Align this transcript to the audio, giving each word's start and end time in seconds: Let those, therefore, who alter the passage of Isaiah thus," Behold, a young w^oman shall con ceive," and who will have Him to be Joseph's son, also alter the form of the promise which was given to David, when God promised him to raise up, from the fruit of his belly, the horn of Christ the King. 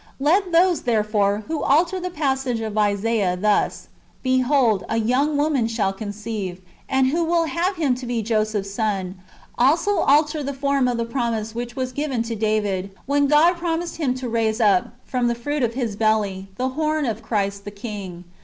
Let 0.19 0.51
those, 0.51 0.81
therefore, 0.81 1.43
who 1.47 1.61
alter 1.61 1.99
the 1.99 2.09
passage 2.09 2.59
of 2.59 2.75
Isaiah 2.75 3.37
thus," 3.37 3.87
Behold, 4.23 4.83
a 4.89 4.97
young 4.97 5.37
w^oman 5.37 5.69
shall 5.69 5.93
con 5.93 6.11
ceive," 6.11 6.57
and 6.89 7.09
who 7.09 7.23
will 7.23 7.43
have 7.45 7.75
Him 7.75 7.93
to 7.93 8.07
be 8.07 8.23
Joseph's 8.23 8.71
son, 8.71 9.13
also 9.59 9.97
alter 9.99 10.41
the 10.41 10.55
form 10.55 10.87
of 10.87 10.97
the 10.97 11.05
promise 11.05 11.53
which 11.53 11.75
was 11.75 11.91
given 11.91 12.23
to 12.23 12.35
David, 12.35 12.89
when 13.05 13.27
God 13.27 13.57
promised 13.57 13.97
him 13.97 14.15
to 14.15 14.27
raise 14.27 14.59
up, 14.59 14.87
from 15.05 15.27
the 15.27 15.35
fruit 15.35 15.61
of 15.61 15.75
his 15.75 15.95
belly, 15.95 16.47
the 16.57 16.69
horn 16.69 17.05
of 17.05 17.21
Christ 17.21 17.63
the 17.63 17.69
King. 17.69 18.23